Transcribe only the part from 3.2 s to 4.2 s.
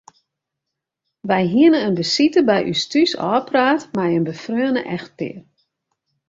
ôfpraat mei